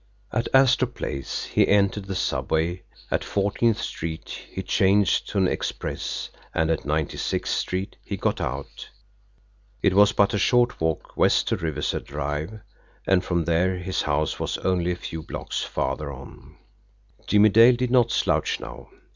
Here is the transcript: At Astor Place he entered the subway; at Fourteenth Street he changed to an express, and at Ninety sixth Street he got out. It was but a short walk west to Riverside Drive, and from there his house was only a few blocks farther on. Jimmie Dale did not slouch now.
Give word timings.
At 0.33 0.47
Astor 0.51 0.87
Place 0.87 1.45
he 1.45 1.67
entered 1.67 2.05
the 2.05 2.15
subway; 2.15 2.81
at 3.11 3.23
Fourteenth 3.23 3.79
Street 3.79 4.29
he 4.49 4.63
changed 4.63 5.29
to 5.29 5.37
an 5.37 5.47
express, 5.47 6.31
and 6.55 6.71
at 6.71 6.85
Ninety 6.85 7.17
sixth 7.17 7.53
Street 7.55 7.97
he 8.03 8.17
got 8.17 8.41
out. 8.41 8.89
It 9.83 9.93
was 9.93 10.11
but 10.11 10.33
a 10.33 10.39
short 10.39 10.81
walk 10.81 11.15
west 11.15 11.49
to 11.49 11.55
Riverside 11.55 12.05
Drive, 12.05 12.61
and 13.05 13.23
from 13.23 13.45
there 13.45 13.77
his 13.77 14.01
house 14.01 14.39
was 14.39 14.57
only 14.57 14.89
a 14.91 14.95
few 14.95 15.21
blocks 15.21 15.61
farther 15.61 16.11
on. 16.11 16.57
Jimmie 17.27 17.49
Dale 17.49 17.75
did 17.75 17.91
not 17.91 18.09
slouch 18.09 18.59
now. 18.59 18.89